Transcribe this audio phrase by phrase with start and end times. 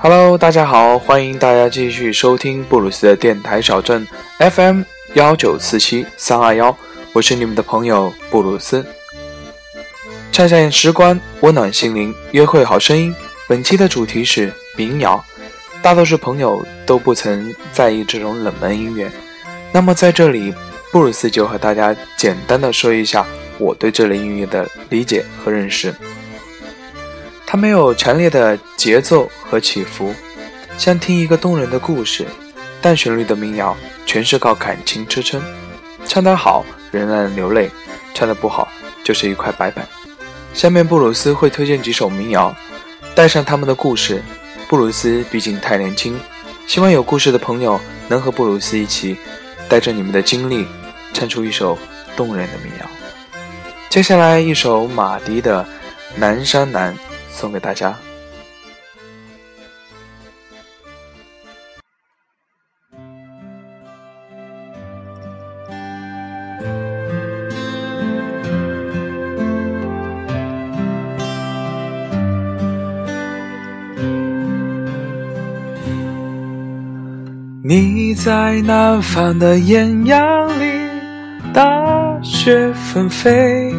[0.00, 4.06] Hello，大家好，欢迎大家继续收听布鲁斯的电台小镇
[4.38, 4.82] FM
[5.14, 6.76] 幺九四七三二幺，
[7.12, 8.84] 我是你们的朋友布鲁斯。
[10.32, 13.14] 恰恰时光，温暖心灵，约会好声音。
[13.48, 15.24] 本期的主题是民谣，
[15.82, 19.10] 大多数朋友都不曾在意这种冷门音乐。
[19.72, 20.54] 那么在这里，
[20.92, 23.26] 布鲁斯就和大家简单的说一下
[23.58, 25.94] 我对这类音乐的理解和认识。
[27.46, 30.14] 它没有强烈的节奏和起伏，
[30.76, 32.26] 像听一个动人的故事。
[32.80, 33.76] 淡旋律的民谣
[34.06, 35.42] 全是靠感情支撑，
[36.06, 37.68] 唱得好仍然流泪，
[38.14, 38.68] 唱得不好
[39.02, 39.86] 就是一块白板。
[40.54, 42.54] 下面布鲁斯会推荐几首民谣，
[43.16, 44.22] 带上他们的故事。
[44.68, 46.20] 布鲁斯毕竟太年轻，
[46.66, 49.16] 希望有故事的朋友能和布鲁斯一起，
[49.68, 50.66] 带着你们的经历，
[51.12, 51.76] 唱出一首
[52.16, 52.97] 动人的民谣。
[53.90, 55.64] 接下来一首马迪的
[56.16, 56.94] 《南山南》。
[57.38, 57.94] 送给大家。
[77.62, 80.90] 你在南方的艳阳里，
[81.54, 83.72] 大雪纷飞。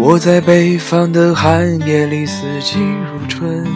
[0.00, 3.66] 我在北方的寒夜里，四季如春。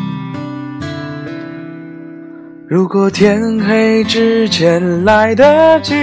[2.68, 5.94] 如果天黑之前来得及，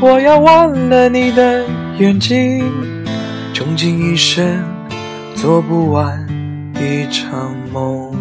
[0.00, 1.64] 我要忘了你的
[2.00, 2.64] 眼睛，
[3.54, 4.44] 穷尽一生
[5.36, 6.26] 做不完
[6.74, 8.12] 一场梦。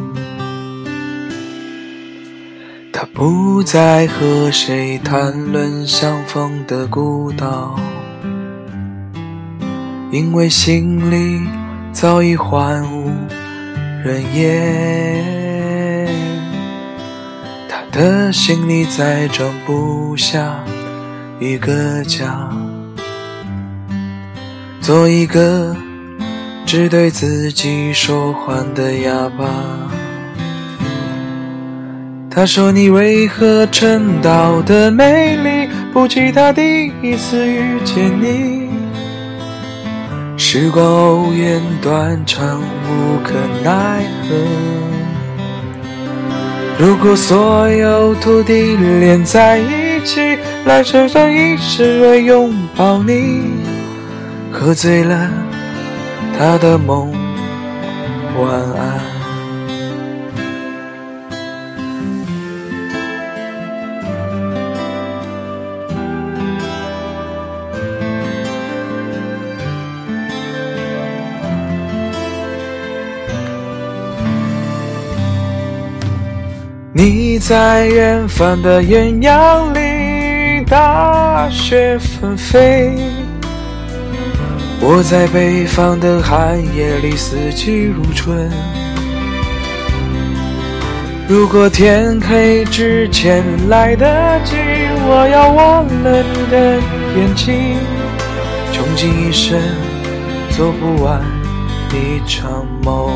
[2.94, 7.76] 他不再和谁谈论相逢的孤岛。
[10.12, 11.40] 因为心里
[11.92, 13.12] 早已荒无
[14.04, 16.08] 人烟，
[17.70, 20.64] 他的心里再装不下
[21.40, 22.50] 一个家，
[24.82, 25.76] 做一个
[26.66, 29.46] 只对自己说谎的哑巴。
[32.32, 38.69] 他说：“你为何撑岛的美丽，不及他第一次遇见你？”
[40.52, 44.36] 时光偶然断肠，无可奈何。
[46.80, 53.44] 如果所有土地连在一起，来生上一世为拥抱你，
[54.52, 55.30] 喝醉了
[56.36, 57.14] 他的梦，
[58.36, 59.19] 晚安。
[77.02, 82.92] 你在远方的艳阳里，大雪纷飞；
[84.82, 88.52] 我在北方的寒夜里，四季如春。
[91.26, 94.58] 如果天黑之前来得及，
[95.08, 96.76] 我要忘了你的
[97.16, 97.78] 眼睛，
[98.74, 99.58] 穷尽一生
[100.50, 101.22] 做不完
[101.94, 103.10] 一场梦。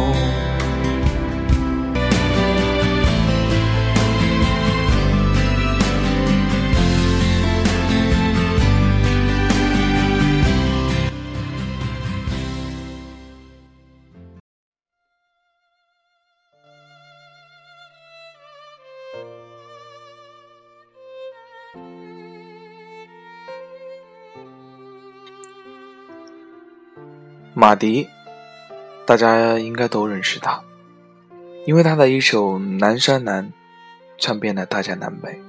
[27.56, 28.10] 马迪，
[29.06, 30.60] 大家应该都认识他，
[31.68, 33.46] 因为他的一首《南山南》
[34.18, 35.40] 唱遍了大江南北。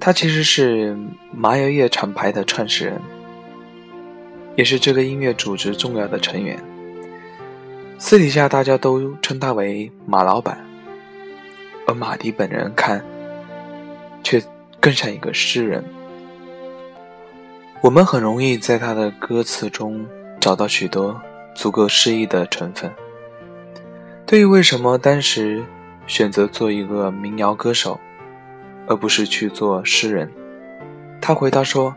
[0.00, 0.96] 他其实是
[1.32, 3.00] 麻油叶厂牌的创始人，
[4.56, 6.60] 也是这个音乐组织重要的成员。
[7.96, 10.58] 私底下大家都称他为马老板，
[11.86, 13.04] 而马迪本人看，
[14.24, 14.42] 却
[14.80, 15.84] 更像一个诗人。
[17.82, 20.04] 我们很容易在他的歌词中
[20.38, 21.18] 找到许多
[21.54, 22.92] 足够诗意的成分。
[24.26, 25.64] 对于为什么当时
[26.06, 27.98] 选择做一个民谣歌手，
[28.86, 30.30] 而不是去做诗人，
[31.22, 31.94] 他回答说：“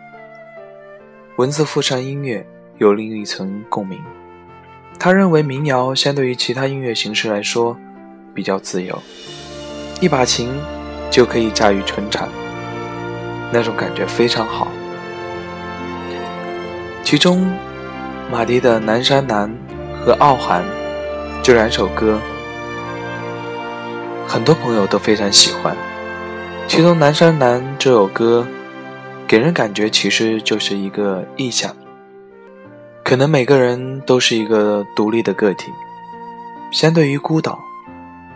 [1.36, 2.48] 文字附上音乐，
[2.78, 4.00] 有另一层共鸣。
[4.98, 7.78] 他认为民谣相对于其他音乐形式来说
[8.34, 8.98] 比较自由，
[10.00, 10.50] 一把琴
[11.12, 12.30] 就可以驾驭全场，
[13.52, 14.70] 那种感觉非常好。”
[17.14, 17.48] 其中
[18.32, 19.48] 马迪的《南山南》
[20.04, 20.64] 和《傲寒》
[21.44, 22.18] 这两首歌，
[24.28, 25.78] 很多朋友都非常喜欢。
[26.68, 28.48] 其中《南山南》这首歌，
[29.28, 31.72] 给人感觉其实就是一个意象。
[33.04, 35.72] 可能每个人都是一个独立的个体，
[36.72, 37.60] 相对于孤岛，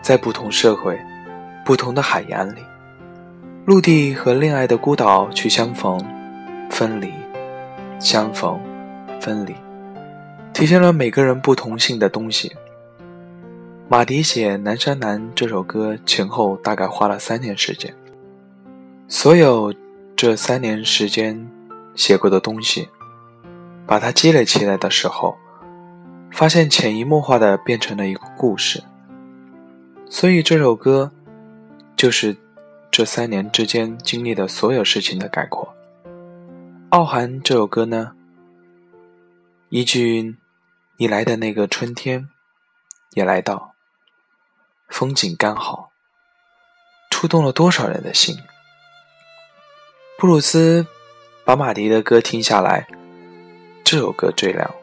[0.00, 0.96] 在不同社会、
[1.64, 2.60] 不同的海洋里，
[3.64, 6.00] 陆地和恋爱的孤岛去相逢、
[6.70, 7.12] 分离、
[7.98, 8.56] 相逢、
[9.20, 9.54] 分离，
[10.52, 12.54] 体现了每个人不同性的东西。
[13.88, 17.94] 马迪写《南山南》这首歌前后大概花了三年时间，
[19.08, 19.74] 所有
[20.14, 21.48] 这三年时间
[21.94, 22.88] 写过的东西。
[23.86, 25.34] 把它积累起来的时候，
[26.30, 28.82] 发现潜移默化的变成了一个故事。
[30.10, 31.10] 所以这首歌，
[31.96, 32.36] 就是
[32.90, 35.74] 这三年之间经历的所有事情的概括。
[36.90, 38.12] 《傲寒》这首歌呢，
[39.70, 40.36] 一句
[40.96, 42.30] “你来的那个春天，
[43.10, 43.74] 也来到，
[44.88, 45.90] 风景刚好”，
[47.10, 48.38] 触动了多少人的心。
[50.16, 50.86] 布鲁斯
[51.44, 52.88] 把马迪的歌听下来。
[53.84, 54.74] 这首歌最亮，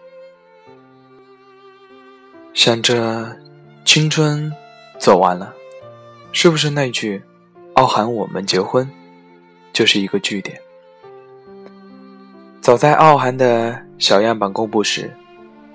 [2.54, 3.40] 想着
[3.84, 4.52] 青春
[5.00, 5.54] 走完了，
[6.32, 7.24] 是不是那句
[7.74, 8.88] “傲寒我们结婚”
[9.74, 10.62] 就是一个句点？
[12.66, 15.14] 早在傲寒的小样板公布时，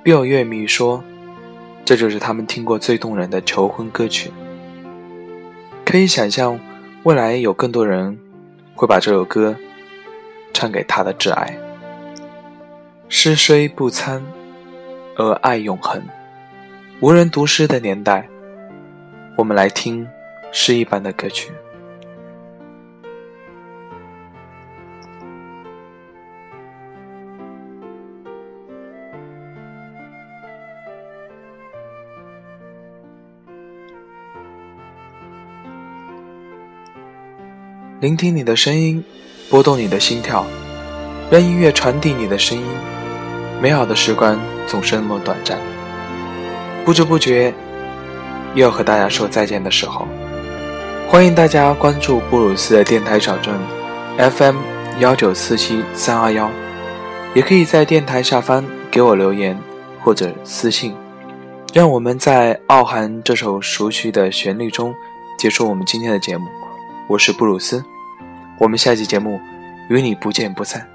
[0.03, 1.01] 便有乐迷说，
[1.85, 4.33] 这就是他们听过最动人的求婚歌曲。
[5.87, 6.59] 可以想象，
[7.05, 8.19] 未来有更多人
[8.75, 9.55] 会把这首歌
[10.53, 11.57] 唱给他的挚爱。
[13.09, 14.21] 诗虽不参，
[15.17, 16.03] 而爱永恒。
[16.99, 18.29] 无人读诗的年代，
[19.37, 20.05] 我们来听
[20.51, 21.53] 诗一般的歌曲。
[38.01, 39.05] 聆听你的声音，
[39.51, 40.47] 拨动你的心跳，
[41.31, 42.65] 让音乐传递你的声音。
[43.61, 45.59] 美好的时光总是那么短暂，
[46.83, 47.53] 不知不觉
[48.55, 50.09] 又要和大家说再见的时候。
[51.11, 53.55] 欢迎大家关注布鲁斯的电台小镇
[54.17, 54.57] FM
[54.99, 56.51] 幺九四七三二幺，
[57.35, 59.59] 也可以在电台下方给我留言
[60.03, 60.95] 或者私信，
[61.75, 64.95] 让我们在《傲寒》这首熟悉的旋律中
[65.39, 66.47] 结束我们今天的节目。
[67.11, 67.85] 我是布鲁斯，
[68.57, 69.41] 我们下期节目
[69.89, 70.89] 与你不见不散。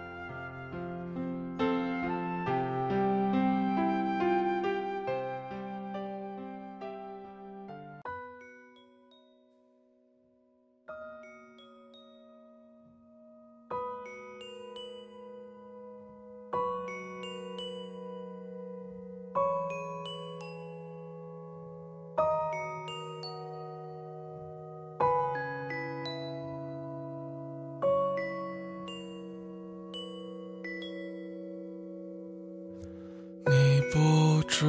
[34.58, 34.66] 知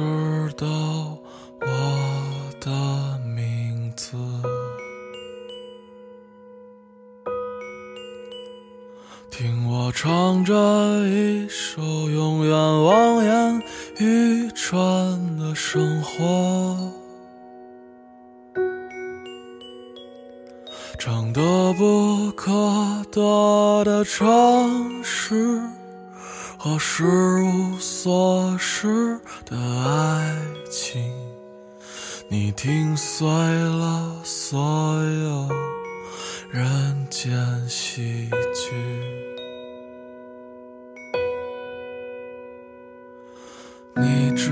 [0.57, 0.67] 道
[1.61, 1.67] 我
[2.59, 4.17] 的名字，
[9.31, 10.53] 听我唱着
[11.07, 13.63] 一首永远望眼
[13.99, 16.91] 欲穿的生活，
[20.99, 21.41] 唱得
[21.77, 22.51] 不可
[23.09, 25.61] 得的城市。
[26.59, 30.35] 和失无所失的爱
[30.71, 31.13] 情，
[32.27, 35.47] 你听碎了所有
[36.49, 37.31] 人间
[37.69, 38.75] 喜剧，
[43.95, 44.51] 你知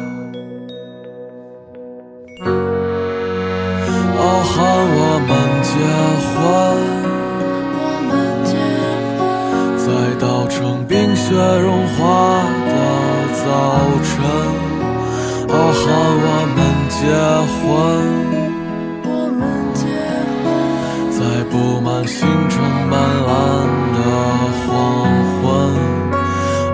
[4.21, 5.29] 傲寒我们
[5.63, 5.73] 结
[6.29, 6.37] 婚
[7.73, 8.09] 我们
[8.45, 8.53] 结
[9.17, 9.19] 婚
[9.83, 9.85] 在
[10.19, 11.99] 稻城冰雪融化
[12.69, 12.73] 的
[13.41, 13.43] 早
[14.05, 14.13] 晨
[15.49, 15.83] 傲寒
[16.21, 16.59] 我们
[16.97, 17.01] 结
[17.57, 17.61] 婚
[19.09, 19.41] 我们
[19.73, 19.81] 结
[20.43, 20.45] 婚
[21.17, 22.61] 在布满星辰
[22.91, 22.93] 斑
[23.25, 23.29] 斓
[23.97, 23.99] 的
[24.61, 24.69] 黄
[25.33, 25.41] 昏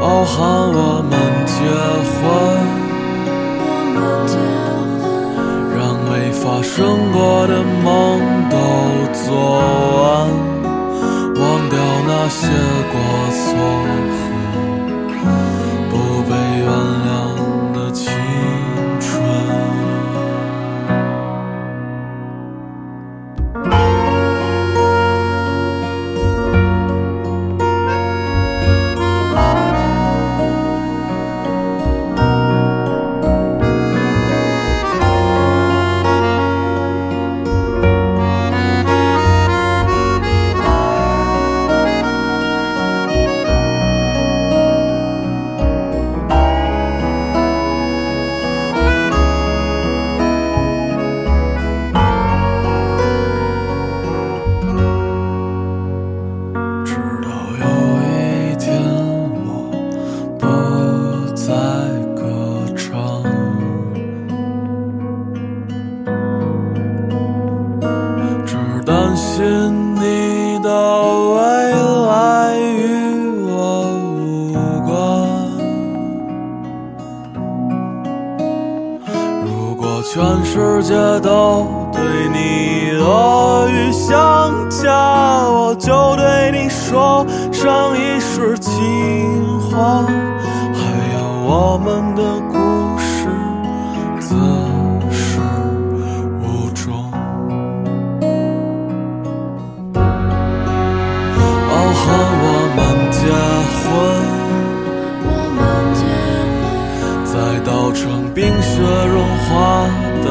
[0.02, 0.36] 傲寒
[0.74, 1.16] 我们
[1.48, 1.56] 结
[2.12, 2.20] 婚
[3.64, 4.57] 我们结
[6.44, 8.58] 发生过的梦都
[9.26, 9.36] 做
[10.02, 10.30] 完，
[11.36, 11.78] 忘掉
[12.08, 12.48] 那些
[12.92, 12.96] 过
[13.32, 13.48] 错。
[89.78, 90.02] 话。
[90.74, 90.82] 还
[91.14, 92.58] 有我们的故
[92.98, 93.30] 事，
[94.20, 94.34] 自
[95.12, 95.40] 始
[96.42, 96.84] 无终。
[101.70, 102.06] 哦，喊
[102.44, 102.80] 我们
[103.12, 103.22] 结
[103.78, 103.86] 婚，
[107.24, 108.02] 在稻城
[108.34, 108.82] 冰雪
[109.14, 109.16] 融
[109.46, 109.52] 化。
[110.24, 110.30] 的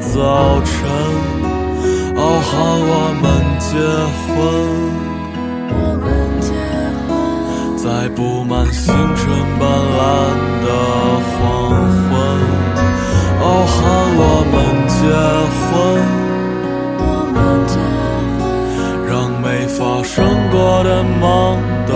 [0.00, 0.16] 早
[0.64, 0.72] 晨，
[2.16, 2.50] 哦，喊
[2.88, 3.22] 我们
[3.58, 3.66] 结
[4.24, 5.03] 婚。
[7.84, 9.28] 在布满星辰
[9.60, 10.00] 斑斓
[10.64, 10.68] 的
[11.28, 11.36] 黄
[12.08, 12.10] 昏，
[13.42, 13.76] 傲，喊
[14.16, 14.56] 我们
[14.88, 14.96] 结
[15.60, 15.68] 婚。
[16.96, 17.36] 我们
[17.68, 17.76] 结
[18.40, 18.42] 婚，
[19.06, 19.12] 让
[19.42, 21.22] 没发生过的梦
[21.86, 21.92] 都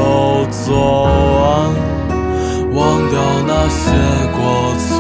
[0.51, 0.69] 做
[1.41, 1.73] 完，
[2.71, 2.77] 忘
[3.09, 3.17] 掉
[3.47, 3.81] 那些
[4.37, 4.39] 过
[4.77, 4.93] 错。